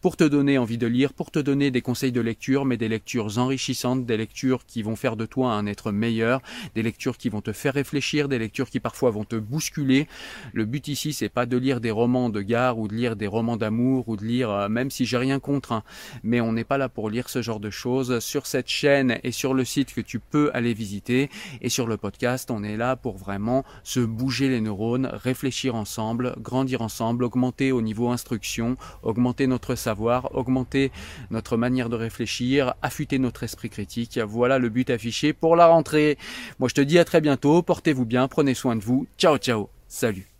pour 0.00 0.16
te 0.16 0.24
donner 0.24 0.56
envie 0.56 0.78
de 0.78 0.86
lire, 0.86 1.12
pour 1.12 1.30
te 1.30 1.38
donner 1.38 1.49
donner 1.50 1.72
des 1.72 1.82
conseils 1.82 2.12
de 2.12 2.20
lecture, 2.20 2.64
mais 2.64 2.76
des 2.76 2.86
lectures 2.86 3.38
enrichissantes, 3.38 4.06
des 4.06 4.16
lectures 4.16 4.64
qui 4.66 4.84
vont 4.84 4.94
faire 4.94 5.16
de 5.16 5.26
toi 5.26 5.54
un 5.54 5.66
être 5.66 5.90
meilleur, 5.90 6.42
des 6.76 6.82
lectures 6.84 7.18
qui 7.18 7.28
vont 7.28 7.40
te 7.40 7.50
faire 7.52 7.74
réfléchir, 7.74 8.28
des 8.28 8.38
lectures 8.38 8.70
qui 8.70 8.78
parfois 8.78 9.10
vont 9.10 9.24
te 9.24 9.34
bousculer. 9.34 10.06
Le 10.52 10.64
but 10.64 10.86
ici, 10.86 11.12
c'est 11.12 11.28
pas 11.28 11.46
de 11.46 11.56
lire 11.56 11.80
des 11.80 11.90
romans 11.90 12.30
de 12.30 12.40
gare 12.40 12.78
ou 12.78 12.86
de 12.86 12.94
lire 12.94 13.16
des 13.16 13.26
romans 13.26 13.56
d'amour 13.56 14.08
ou 14.08 14.16
de 14.16 14.24
lire, 14.24 14.48
euh, 14.48 14.68
même 14.68 14.92
si 14.92 15.06
j'ai 15.06 15.16
rien 15.16 15.40
contre, 15.40 15.72
hein, 15.72 15.82
mais 16.22 16.40
on 16.40 16.52
n'est 16.52 16.62
pas 16.62 16.78
là 16.78 16.88
pour 16.88 17.10
lire 17.10 17.28
ce 17.28 17.42
genre 17.42 17.58
de 17.58 17.70
choses. 17.70 18.20
Sur 18.20 18.46
cette 18.46 18.68
chaîne 18.68 19.18
et 19.24 19.32
sur 19.32 19.52
le 19.52 19.64
site 19.64 19.92
que 19.92 20.00
tu 20.00 20.20
peux 20.20 20.52
aller 20.54 20.72
visiter 20.72 21.30
et 21.62 21.68
sur 21.68 21.88
le 21.88 21.96
podcast, 21.96 22.52
on 22.52 22.62
est 22.62 22.76
là 22.76 22.94
pour 22.94 23.16
vraiment 23.16 23.64
se 23.82 23.98
bouger 23.98 24.48
les 24.48 24.60
neurones, 24.60 25.10
réfléchir 25.12 25.74
ensemble, 25.74 26.36
grandir 26.38 26.80
ensemble, 26.80 27.24
augmenter 27.24 27.72
au 27.72 27.82
niveau 27.82 28.10
instruction, 28.10 28.76
augmenter 29.02 29.48
notre 29.48 29.74
savoir, 29.74 30.32
augmenter 30.36 30.92
notre 31.30 31.56
manière 31.56 31.88
de 31.88 31.96
réfléchir, 31.96 32.74
affûter 32.82 33.18
notre 33.18 33.42
esprit 33.42 33.70
critique. 33.70 34.18
Voilà 34.18 34.58
le 34.58 34.68
but 34.68 34.90
affiché 34.90 35.32
pour 35.32 35.56
la 35.56 35.66
rentrée. 35.66 36.18
Moi 36.58 36.68
je 36.68 36.74
te 36.74 36.80
dis 36.80 36.98
à 36.98 37.04
très 37.04 37.20
bientôt, 37.20 37.62
portez-vous 37.62 38.06
bien, 38.06 38.28
prenez 38.28 38.54
soin 38.54 38.76
de 38.76 38.82
vous. 38.82 39.06
Ciao 39.18 39.38
ciao. 39.38 39.68
Salut. 39.88 40.39